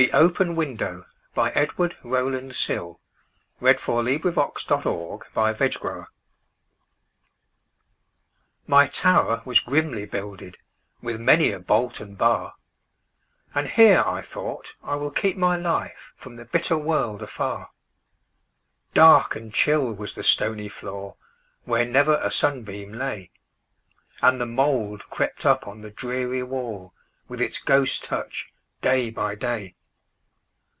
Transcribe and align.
1912. 0.09 1.05
Edward 1.37 1.93
Rowland 2.03 2.55
Sill 2.55 2.99
1841–1887 3.61 3.69
Edward 3.69 4.01
Rowland 4.01 4.57
Sill 4.65 5.21
207 5.29 5.29
The 5.29 5.29
Open 5.29 5.29
Window 8.65 8.65
MY 8.65 8.81
tower 8.87 9.41
was 9.45 9.59
grimly 9.61 10.07
builded, 10.07 10.57
With 11.03 11.21
many 11.21 11.51
a 11.51 11.59
bolt 11.59 11.99
and 11.99 12.17
bar,"And 12.17 13.69
here," 13.69 14.01
I 14.03 14.23
thought, 14.23 14.73
"I 14.81 14.95
will 14.95 15.11
keep 15.11 15.37
my 15.37 15.55
lifeFrom 15.55 16.35
the 16.35 16.45
bitter 16.45 16.79
world 16.79 17.21
afar."Dark 17.21 19.35
and 19.35 19.53
chill 19.53 19.93
was 19.93 20.15
the 20.15 20.23
stony 20.23 20.69
floor, 20.69 21.15
Where 21.65 21.85
never 21.85 22.15
a 22.23 22.31
sunbeam 22.31 22.93
lay, 22.93 23.29
And 24.23 24.41
the 24.41 24.47
mould 24.47 25.11
crept 25.11 25.45
up 25.45 25.67
on 25.67 25.81
the 25.81 25.91
dreary 25.91 26.41
wall, 26.41 26.95
With 27.27 27.39
its 27.39 27.59
ghost 27.59 28.03
touch, 28.03 28.47
day 28.81 29.11
by 29.11 29.35
day. 29.35 29.75